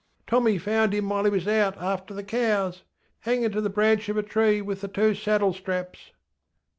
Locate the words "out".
1.47-1.77